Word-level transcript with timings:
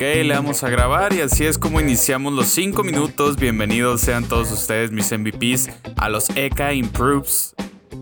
Ok, 0.00 0.24
le 0.24 0.32
vamos 0.32 0.64
a 0.64 0.70
grabar 0.70 1.12
y 1.12 1.20
así 1.20 1.44
es 1.44 1.58
como 1.58 1.78
iniciamos 1.78 2.32
los 2.32 2.46
5 2.46 2.82
minutos. 2.84 3.36
Bienvenidos 3.36 4.00
sean 4.00 4.24
todos 4.24 4.50
ustedes, 4.50 4.90
mis 4.90 5.12
MVPs, 5.12 5.68
a 5.98 6.08
los 6.08 6.30
ECA 6.36 6.72
Improves 6.72 7.54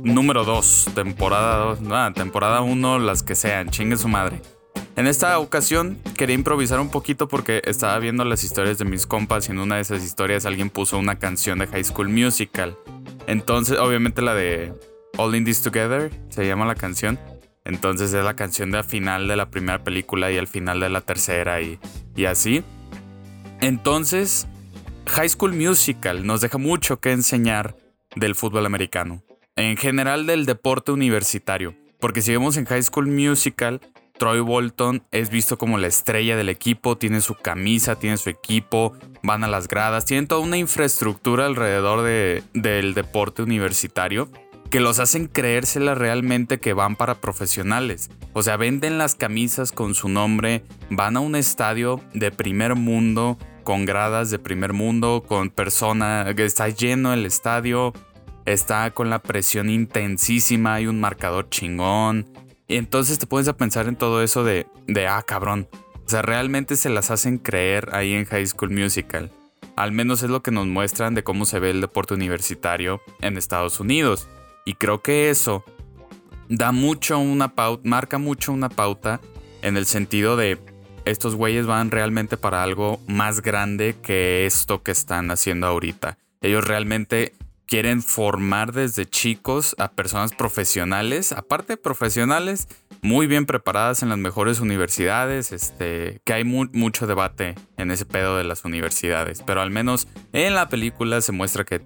número 0.04 0.44
2, 0.44 0.90
temporada 0.94 1.56
2, 1.56 1.80
nada, 1.80 2.12
temporada 2.12 2.60
1, 2.60 3.00
las 3.00 3.24
que 3.24 3.34
sean, 3.34 3.70
chingue 3.70 3.96
su 3.96 4.06
madre. 4.06 4.40
En 4.94 5.08
esta 5.08 5.36
ocasión 5.40 5.98
quería 6.16 6.36
improvisar 6.36 6.78
un 6.78 6.88
poquito 6.88 7.26
porque 7.26 7.62
estaba 7.64 7.98
viendo 7.98 8.24
las 8.24 8.44
historias 8.44 8.78
de 8.78 8.84
mis 8.84 9.04
compas 9.04 9.48
y 9.48 9.50
en 9.50 9.58
una 9.58 9.74
de 9.74 9.80
esas 9.80 10.04
historias 10.04 10.46
alguien 10.46 10.70
puso 10.70 10.98
una 10.98 11.18
canción 11.18 11.58
de 11.58 11.66
High 11.66 11.82
School 11.82 12.10
Musical. 12.10 12.78
Entonces, 13.26 13.76
obviamente 13.76 14.22
la 14.22 14.34
de 14.34 14.72
All 15.16 15.34
in 15.34 15.44
This 15.44 15.62
Together 15.62 16.12
se 16.28 16.46
llama 16.46 16.64
la 16.64 16.76
canción. 16.76 17.18
Entonces 17.64 18.12
es 18.12 18.24
la 18.24 18.34
canción 18.34 18.70
de 18.70 18.82
final 18.82 19.28
de 19.28 19.36
la 19.36 19.50
primera 19.50 19.84
película 19.84 20.30
y 20.32 20.38
al 20.38 20.46
final 20.46 20.80
de 20.80 20.88
la 20.88 21.00
tercera 21.00 21.60
y, 21.60 21.78
y 22.16 22.24
así. 22.24 22.64
Entonces, 23.60 24.46
High 25.06 25.28
School 25.28 25.54
Musical 25.54 26.26
nos 26.26 26.40
deja 26.40 26.58
mucho 26.58 27.00
que 27.00 27.12
enseñar 27.12 27.76
del 28.14 28.34
fútbol 28.34 28.66
americano. 28.66 29.22
En 29.56 29.76
general 29.76 30.26
del 30.26 30.46
deporte 30.46 30.92
universitario. 30.92 31.74
Porque 31.98 32.22
si 32.22 32.30
vemos 32.30 32.56
en 32.56 32.64
High 32.64 32.84
School 32.84 33.08
Musical, 33.08 33.80
Troy 34.18 34.40
Bolton 34.40 35.02
es 35.10 35.30
visto 35.30 35.58
como 35.58 35.78
la 35.78 35.86
estrella 35.86 36.36
del 36.36 36.48
equipo, 36.48 36.96
tiene 36.96 37.20
su 37.20 37.34
camisa, 37.34 37.96
tiene 37.96 38.16
su 38.16 38.30
equipo, 38.30 38.96
van 39.22 39.44
a 39.44 39.48
las 39.48 39.68
gradas, 39.68 40.04
tienen 40.04 40.26
toda 40.26 40.40
una 40.40 40.58
infraestructura 40.58 41.46
alrededor 41.46 42.02
de, 42.02 42.42
del 42.52 42.94
deporte 42.94 43.42
universitario 43.42 44.28
que 44.70 44.80
los 44.80 44.98
hacen 44.98 45.28
creérsela 45.28 45.94
realmente 45.94 46.58
que 46.58 46.72
van 46.72 46.96
para 46.96 47.20
profesionales. 47.20 48.10
O 48.32 48.42
sea, 48.42 48.56
venden 48.56 48.98
las 48.98 49.14
camisas 49.14 49.72
con 49.72 49.94
su 49.94 50.08
nombre, 50.08 50.64
van 50.90 51.16
a 51.16 51.20
un 51.20 51.36
estadio 51.36 52.00
de 52.12 52.30
primer 52.30 52.74
mundo, 52.74 53.38
con 53.64 53.84
gradas 53.84 54.30
de 54.30 54.38
primer 54.38 54.72
mundo, 54.72 55.24
con 55.26 55.50
personas, 55.50 56.26
está 56.38 56.68
lleno 56.68 57.12
el 57.12 57.26
estadio, 57.26 57.92
está 58.46 58.90
con 58.90 59.10
la 59.10 59.20
presión 59.20 59.70
intensísima, 59.70 60.74
hay 60.74 60.86
un 60.86 61.00
marcador 61.00 61.48
chingón. 61.48 62.26
Y 62.66 62.76
entonces 62.76 63.18
te 63.18 63.26
pones 63.26 63.48
a 63.48 63.56
pensar 63.56 63.88
en 63.88 63.96
todo 63.96 64.22
eso 64.22 64.44
de, 64.44 64.66
de, 64.86 65.06
ah, 65.06 65.22
cabrón. 65.22 65.68
O 66.06 66.08
sea, 66.08 66.22
realmente 66.22 66.76
se 66.76 66.90
las 66.90 67.10
hacen 67.10 67.38
creer 67.38 67.90
ahí 67.92 68.12
en 68.12 68.26
High 68.26 68.46
School 68.46 68.70
Musical. 68.70 69.30
Al 69.76 69.92
menos 69.92 70.22
es 70.22 70.30
lo 70.30 70.42
que 70.42 70.50
nos 70.50 70.66
muestran 70.66 71.14
de 71.14 71.22
cómo 71.22 71.44
se 71.44 71.60
ve 71.60 71.70
el 71.70 71.80
deporte 71.80 72.14
universitario 72.14 73.00
en 73.20 73.36
Estados 73.36 73.80
Unidos. 73.80 74.28
Y 74.68 74.74
creo 74.74 75.00
que 75.00 75.30
eso 75.30 75.64
da 76.50 76.72
mucho 76.72 77.18
una 77.18 77.54
pauta, 77.54 77.88
marca 77.88 78.18
mucho 78.18 78.52
una 78.52 78.68
pauta 78.68 79.18
en 79.62 79.78
el 79.78 79.86
sentido 79.86 80.36
de 80.36 80.58
estos 81.06 81.36
güeyes 81.36 81.64
van 81.64 81.90
realmente 81.90 82.36
para 82.36 82.62
algo 82.62 83.00
más 83.06 83.40
grande 83.40 83.96
que 84.02 84.44
esto 84.44 84.82
que 84.82 84.90
están 84.90 85.30
haciendo 85.30 85.66
ahorita. 85.68 86.18
Ellos 86.42 86.66
realmente 86.66 87.32
quieren 87.64 88.02
formar 88.02 88.74
desde 88.74 89.06
chicos 89.06 89.74
a 89.78 89.90
personas 89.90 90.34
profesionales, 90.34 91.32
aparte 91.32 91.78
profesionales, 91.78 92.68
muy 93.00 93.26
bien 93.26 93.46
preparadas 93.46 94.02
en 94.02 94.10
las 94.10 94.18
mejores 94.18 94.60
universidades, 94.60 95.50
este, 95.50 96.20
que 96.24 96.34
hay 96.34 96.44
mucho 96.44 97.06
debate 97.06 97.54
en 97.78 97.90
ese 97.90 98.04
pedo 98.04 98.36
de 98.36 98.44
las 98.44 98.66
universidades, 98.66 99.42
pero 99.42 99.62
al 99.62 99.70
menos 99.70 100.08
en 100.34 100.54
la 100.54 100.68
película 100.68 101.22
se 101.22 101.32
muestra 101.32 101.64
que 101.64 101.80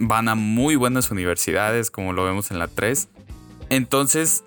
van 0.00 0.28
a 0.28 0.34
muy 0.34 0.76
buenas 0.76 1.10
universidades, 1.10 1.90
como 1.90 2.12
lo 2.12 2.24
vemos 2.24 2.50
en 2.50 2.58
la 2.58 2.66
3. 2.68 3.08
Entonces, 3.68 4.44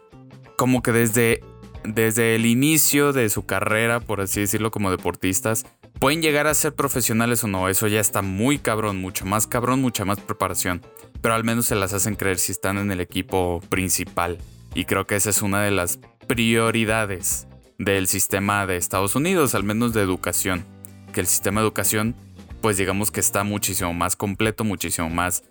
como 0.58 0.82
que 0.82 0.92
desde, 0.92 1.42
desde 1.84 2.36
el 2.36 2.46
inicio 2.47 3.14
de 3.14 3.30
su 3.30 3.46
carrera, 3.46 4.00
por 4.00 4.19
así 4.19 4.41
decirlo, 4.41 4.72
como 4.72 4.90
deportistas, 4.90 5.66
pueden 6.00 6.24
llegar 6.24 6.47
a 6.47 6.53
ser 6.56 6.74
profesionales 6.74 7.44
o 7.44 7.47
no. 7.47 7.69
Eso 7.69 7.88
ya 7.88 8.00
está 8.00 8.24
muy 8.24 8.58
cabrón, 8.58 9.00
mucho 9.00 9.25
más 9.25 9.46
cabrón, 9.46 9.80
mucha 9.80 10.06
más 10.06 10.19
preparación. 10.19 10.81
Pero 11.22 11.36
al 11.36 11.44
menos 11.44 11.68
se 11.68 11.75
las 11.75 11.94
hacen 11.94 12.16
creer 12.16 12.40
si 12.40 12.52
están 12.52 12.80
en 12.80 12.91
el 12.91 13.00
equipo 13.00 13.62
principal. 13.70 14.40
Y 14.74 14.85
creo 14.85 15.06
que 15.06 15.16
esa 15.16 15.30
es 15.30 15.44
una 15.44 15.62
de 15.62 15.72
las 15.72 16.00
prioridades 16.28 17.47
del 17.78 18.08
sistema 18.08 18.66
de 18.66 18.78
Estados 18.78 19.16
Unidos, 19.16 19.53
al 19.53 19.64
menos 19.64 19.94
de 19.94 20.02
educación. 20.02 20.66
Que 21.14 21.22
el 21.22 21.28
sistema 21.28 21.62
de 21.62 21.68
educación 21.68 22.16
pues 22.63 22.78
digamos 22.78 23.12
que 23.12 23.19
está 23.19 23.44
muchísimo 23.44 23.94
más 23.94 24.16
completo, 24.16 24.63
muchísimo 24.63 25.09
más 25.09 25.44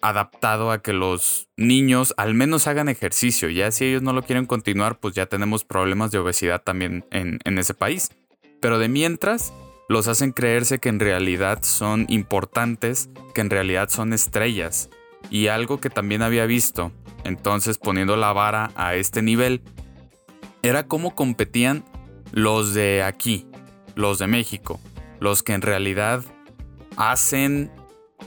adaptado 0.00 0.70
a 0.70 0.80
que 0.80 0.94
los 0.94 1.50
niños 1.58 2.14
al 2.16 2.32
menos 2.32 2.66
hagan 2.66 2.88
ejercicio. 2.88 3.50
Ya 3.50 3.70
si 3.70 3.84
ellos 3.84 4.00
no 4.00 4.14
lo 4.14 4.22
quieren 4.22 4.46
continuar, 4.46 4.98
pues 4.98 5.14
ya 5.14 5.26
tenemos 5.26 5.64
problemas 5.64 6.12
de 6.12 6.18
obesidad 6.18 6.62
también 6.62 7.04
en, 7.10 7.40
en 7.44 7.58
ese 7.58 7.74
país. 7.74 8.10
Pero 8.58 8.78
de 8.78 8.88
mientras, 8.88 9.52
los 9.90 10.08
hacen 10.08 10.32
creerse 10.32 10.78
que 10.78 10.88
en 10.88 10.98
realidad 10.98 11.62
son 11.62 12.06
importantes, 12.08 13.10
que 13.34 13.42
en 13.42 13.50
realidad 13.50 13.90
son 13.90 14.14
estrellas. 14.14 14.88
Y 15.28 15.48
algo 15.48 15.78
que 15.78 15.90
también 15.90 16.22
había 16.22 16.46
visto, 16.46 16.90
entonces 17.24 17.76
poniendo 17.76 18.16
la 18.16 18.32
vara 18.32 18.70
a 18.76 18.94
este 18.94 19.20
nivel, 19.20 19.60
era 20.62 20.86
cómo 20.86 21.14
competían 21.14 21.84
los 22.32 22.72
de 22.72 23.02
aquí, 23.02 23.46
los 23.94 24.18
de 24.18 24.26
México, 24.26 24.80
los 25.20 25.42
que 25.42 25.52
en 25.52 25.60
realidad 25.60 26.24
hacen 26.96 27.70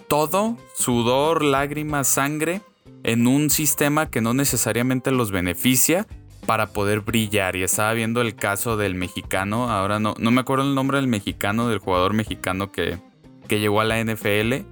todo, 0.07 0.57
sudor, 0.75 1.43
lágrimas, 1.43 2.07
sangre, 2.07 2.61
en 3.03 3.27
un 3.27 3.49
sistema 3.49 4.09
que 4.09 4.21
no 4.21 4.33
necesariamente 4.33 5.11
los 5.11 5.31
beneficia 5.31 6.07
para 6.45 6.67
poder 6.67 7.01
brillar. 7.01 7.55
Y 7.55 7.63
estaba 7.63 7.93
viendo 7.93 8.21
el 8.21 8.35
caso 8.35 8.77
del 8.77 8.95
mexicano, 8.95 9.69
ahora 9.69 9.99
no, 9.99 10.15
no 10.17 10.31
me 10.31 10.41
acuerdo 10.41 10.65
el 10.65 10.75
nombre 10.75 10.97
del 10.97 11.07
mexicano, 11.07 11.69
del 11.69 11.79
jugador 11.79 12.13
mexicano 12.13 12.71
que, 12.71 12.97
que 13.47 13.59
llegó 13.59 13.81
a 13.81 13.85
la 13.85 14.03
NFL, 14.03 14.65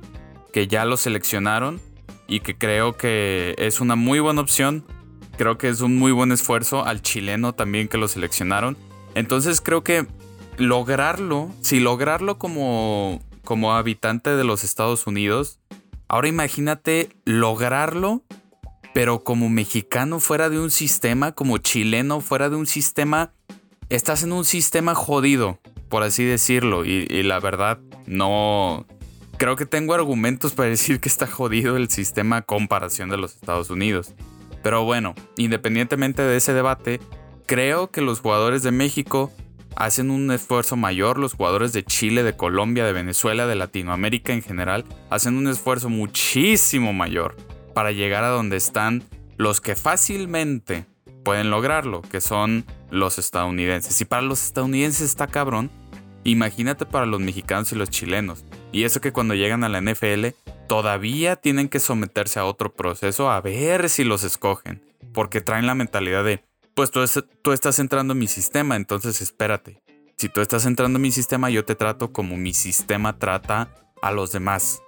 que 0.52 0.68
ya 0.68 0.86
lo 0.86 0.98
seleccionaron 0.98 1.80
y 2.28 2.42
que 2.42 2.58
creo 2.58 2.98
que 2.98 3.56
es 3.58 3.80
una 3.80 3.96
muy 3.96 4.20
buena 4.20 4.42
opción. 4.42 4.86
Creo 5.38 5.58
que 5.58 5.70
es 5.70 5.82
un 5.82 5.98
muy 5.98 6.12
buen 6.12 6.32
esfuerzo 6.32 6.84
al 6.84 7.02
chileno 7.02 7.54
también 7.54 7.88
que 7.88 7.98
lo 7.98 8.08
seleccionaron. 8.08 8.76
Entonces 9.14 9.62
creo 9.62 9.84
que 9.84 10.08
lograrlo, 10.58 11.52
si 11.62 11.80
lograrlo 11.80 12.40
como 12.40 13.22
como 13.48 13.74
habitante 13.74 14.32
de 14.32 14.44
los 14.44 14.66
Estados 14.66 15.08
Unidos, 15.08 15.62
ahora 16.10 16.28
imagínate 16.28 17.08
lograrlo, 17.24 18.22
pero 18.94 19.24
como 19.24 19.48
mexicano 19.48 20.20
fuera 20.20 20.50
de 20.50 20.60
un 20.60 20.70
sistema, 20.70 21.32
como 21.32 21.58
chileno 21.58 22.20
fuera 22.20 22.50
de 22.50 22.58
un 22.58 22.68
sistema, 22.68 23.32
estás 23.88 24.24
en 24.24 24.34
un 24.34 24.44
sistema 24.44 24.96
jodido, 24.96 25.62
por 25.88 26.04
así 26.04 26.26
decirlo, 26.26 26.84
y, 26.84 27.06
la 27.24 27.40
verdad 27.40 27.80
no... 28.06 28.86
Creo 29.38 29.56
que 29.56 29.66
tengo 29.66 29.94
argumentos 29.94 30.52
para 30.52 30.68
decir 30.78 31.00
que 31.00 31.08
está 31.08 31.26
jodido 31.26 31.78
el 31.78 31.90
sistema 31.90 32.38
a 32.38 32.42
comparación 32.42 33.10
de 33.10 33.16
los 33.16 33.36
Estados 33.36 33.70
Unidos. 33.70 34.14
Pero 34.62 34.84
bueno, 34.84 35.16
independientemente 35.38 36.22
de 36.22 36.36
ese 36.36 36.52
debate, 36.52 37.00
creo 37.46 37.92
que 37.92 38.02
los 38.02 38.20
jugadores 38.20 38.62
de 38.62 38.72
México 38.72 39.32
hacen 39.78 40.10
un 40.10 40.32
esfuerzo 40.32 40.76
mayor, 40.76 41.20
los 41.20 41.34
jugadores 41.34 41.72
de 41.72 41.86
Chile, 41.86 42.24
de 42.24 42.36
Colombia, 42.36 42.84
de 42.84 42.94
Venezuela, 42.94 43.46
de 43.46 43.56
Latinoamérica 43.56 44.34
en 44.34 44.42
general, 44.42 44.86
hacen 45.10 45.38
un 45.38 45.48
esfuerzo 45.48 45.90
muchísimo 45.90 46.94
mayor 46.94 47.36
para 47.74 47.92
llegar 47.92 48.24
a 48.24 48.30
donde 48.30 48.58
están 48.58 49.04
los 49.38 49.62
que 49.62 49.76
fácilmente 49.76 50.86
pueden 51.24 51.52
lograrlo, 51.52 52.02
que 52.02 52.22
son 52.22 52.66
los 52.90 53.20
estadounidenses. 53.20 54.02
Y 54.02 54.06
para 54.06 54.24
los 54.24 54.44
estadounidenses 54.44 55.02
está 55.04 55.28
cabrón, 55.28 55.70
imagínate 56.24 56.86
para 56.88 57.06
los 57.06 57.20
mexicanos 57.20 57.72
y 57.72 57.76
los 57.76 57.92
chilenos. 57.92 58.46
Y 58.72 58.84
eso 58.84 59.00
que 59.00 59.14
cuando 59.14 59.36
llegan 59.36 59.64
a 59.64 59.70
la 59.70 59.80
NFL 59.80 60.28
todavía 60.68 61.36
tienen 61.36 61.70
que 61.70 61.80
someterse 61.80 62.40
a 62.40 62.46
otro 62.46 62.74
proceso 62.74 63.30
a 63.30 63.40
ver 63.42 63.90
si 63.90 64.04
los 64.04 64.24
escogen, 64.24 64.82
porque 65.14 65.40
traen 65.40 65.68
la 65.68 65.76
mentalidad 65.76 66.24
de 66.24 66.44
pues 66.78 66.92
tú, 66.92 67.52
estás 67.52 67.80
entrando 67.80 68.14
en 68.14 68.20
mi 68.20 68.28
sistema, 68.28 68.76
entonces 68.76 69.20
espérate. 69.20 69.82
Si 70.16 70.30
tú 70.30 70.42
estás 70.42 70.68
entrando 70.68 70.98
en 70.98 71.02
mi 71.02 71.12
sistema, 71.12 71.50
yo 71.50 71.66
te 71.66 71.74
trato 71.74 72.14
como 72.14 72.38
mi 72.38 72.54
sistema 72.54 73.18
trata 73.18 73.74
a 74.04 74.12
los 74.12 74.32
demás. 74.32 74.84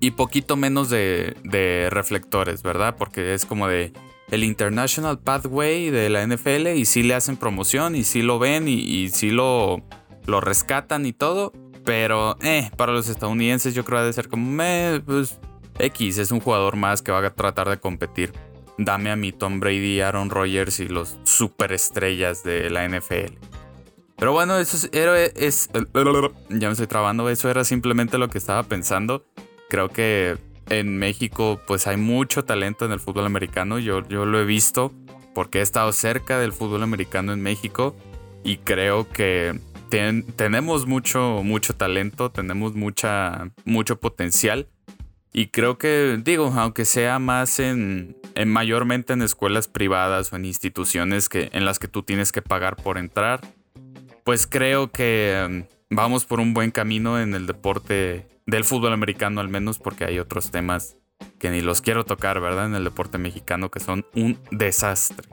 Y 0.00 0.10
poquito 0.10 0.54
menos 0.54 0.90
de, 0.90 1.88
reflectores, 1.90 2.62
¿verdad? 2.62 2.96
Porque 2.98 3.32
es 3.32 3.46
como 3.46 3.68
de 3.68 3.94
el 4.30 4.44
International 4.44 5.18
Pathway 5.18 5.88
de 5.88 6.10
la 6.10 6.26
NFL 6.26 6.76
y 6.76 6.84
sí 6.84 7.02
le 7.02 7.14
hacen 7.14 7.38
promoción 7.38 7.96
y 7.96 8.04
sí 8.04 8.20
lo 8.20 8.38
ven 8.38 8.68
y, 8.68 8.74
y 8.74 9.08
sí 9.08 9.30
lo, 9.30 9.82
lo 10.26 10.42
rescatan 10.42 11.06
y 11.06 11.14
todo. 11.14 11.54
Pero, 11.86 12.36
eh, 12.42 12.70
para 12.76 12.92
los 12.92 13.08
estadounidenses 13.08 13.74
yo 13.74 13.86
creo 13.86 14.00
que 14.00 14.02
ha 14.02 14.06
de 14.06 14.12
ser 14.12 14.28
como, 14.28 14.62
eh, 14.62 15.00
pues, 15.02 15.40
X 15.78 16.18
es 16.18 16.32
un 16.32 16.40
jugador 16.40 16.76
más 16.76 17.00
que 17.00 17.12
va 17.12 17.26
a 17.26 17.30
tratar 17.30 17.70
de 17.70 17.80
competir 17.80 18.34
dame 18.78 19.10
a 19.10 19.16
mi 19.16 19.32
Tom 19.32 19.60
Brady, 19.60 20.00
Aaron 20.00 20.30
Rodgers 20.30 20.80
y 20.80 20.88
los 20.88 21.18
superestrellas 21.24 22.42
de 22.42 22.70
la 22.70 22.88
NFL. 22.88 23.34
Pero 24.16 24.32
bueno, 24.32 24.58
eso 24.58 24.76
es, 24.76 25.70
ya 25.72 26.66
me 26.68 26.72
estoy 26.72 26.86
trabando, 26.86 27.28
eso 27.28 27.50
era 27.50 27.64
simplemente 27.64 28.18
lo 28.18 28.28
que 28.28 28.38
estaba 28.38 28.62
pensando. 28.62 29.24
Creo 29.68 29.88
que 29.88 30.38
en 30.68 30.96
México 30.98 31.60
pues 31.66 31.86
hay 31.86 31.96
mucho 31.96 32.44
talento 32.44 32.84
en 32.84 32.92
el 32.92 33.00
fútbol 33.00 33.26
americano, 33.26 33.78
yo, 33.78 34.06
yo 34.08 34.24
lo 34.24 34.40
he 34.40 34.44
visto 34.44 34.92
porque 35.34 35.58
he 35.58 35.62
estado 35.62 35.92
cerca 35.92 36.38
del 36.38 36.52
fútbol 36.52 36.82
americano 36.82 37.32
en 37.32 37.42
México 37.42 37.96
y 38.44 38.58
creo 38.58 39.08
que 39.08 39.58
tenemos 40.36 40.86
mucho, 40.86 41.42
mucho 41.44 41.74
talento, 41.74 42.30
tenemos 42.30 42.74
mucha, 42.74 43.50
mucho 43.64 44.00
potencial. 44.00 44.68
Y 45.32 45.46
creo 45.48 45.78
que, 45.78 46.20
digo, 46.22 46.52
aunque 46.56 46.84
sea 46.84 47.18
más 47.18 47.58
en, 47.58 48.16
en, 48.34 48.50
mayormente 48.50 49.14
en 49.14 49.22
escuelas 49.22 49.66
privadas 49.66 50.32
o 50.32 50.36
en 50.36 50.44
instituciones 50.44 51.30
que, 51.30 51.48
en 51.52 51.64
las 51.64 51.78
que 51.78 51.88
tú 51.88 52.02
tienes 52.02 52.32
que 52.32 52.42
pagar 52.42 52.76
por 52.76 52.98
entrar, 52.98 53.40
pues 54.24 54.46
creo 54.46 54.90
que 54.92 55.42
um, 55.46 55.64
vamos 55.88 56.26
por 56.26 56.38
un 56.38 56.52
buen 56.52 56.70
camino 56.70 57.18
en 57.18 57.34
el 57.34 57.46
deporte 57.46 58.26
del 58.44 58.64
fútbol 58.64 58.92
americano 58.92 59.40
al 59.40 59.48
menos, 59.48 59.78
porque 59.78 60.04
hay 60.04 60.18
otros 60.18 60.50
temas 60.50 60.96
que 61.38 61.50
ni 61.50 61.62
los 61.62 61.80
quiero 61.80 62.04
tocar, 62.04 62.40
¿verdad? 62.40 62.66
En 62.66 62.74
el 62.74 62.84
deporte 62.84 63.16
mexicano 63.16 63.70
que 63.70 63.80
son 63.80 64.04
un 64.14 64.38
desastre. 64.50 65.26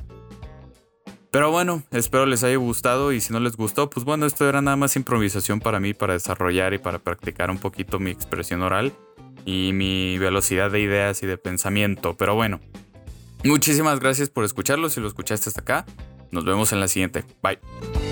Pero 1.32 1.52
bueno, 1.52 1.84
espero 1.92 2.26
les 2.26 2.44
haya 2.44 2.56
gustado 2.56 3.12
y 3.12 3.20
si 3.20 3.34
no 3.34 3.40
les 3.40 3.56
gustó, 3.56 3.90
pues 3.90 4.04
bueno, 4.06 4.26
esto 4.26 4.48
era 4.48 4.62
nada 4.62 4.78
más 4.78 4.96
improvisación 4.96 5.60
para 5.60 5.80
mí, 5.80 5.94
para 5.94 6.14
desarrollar 6.14 6.74
y 6.74 6.80
para 6.80 7.00
practicar 7.00 7.52
un 7.52 7.60
poquito 7.60 8.00
mi 8.00 8.10
expresión 8.10 8.62
oral 8.64 8.94
y 9.46 9.72
mi 9.74 10.18
velocidad 10.18 10.72
de 10.72 10.82
ideas 10.82 11.24
y 11.24 11.28
de 11.28 11.38
pensamiento. 11.38 12.16
Pero 12.18 12.36
bueno, 12.36 12.60
muchísimas 13.44 14.00
gracias 14.00 14.30
por 14.30 14.44
escucharlo, 14.44 14.90
si 14.90 15.00
lo 15.00 15.08
escuchaste 15.08 15.50
hasta 15.50 15.62
acá. 15.62 15.86
Nos 16.32 16.46
vemos 16.46 16.72
en 16.74 16.80
la 16.80 16.88
siguiente. 16.88 17.24
Bye. 17.42 18.09